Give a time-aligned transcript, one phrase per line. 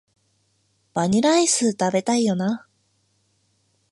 [0.95, 2.65] バニラアイス、食べたいよな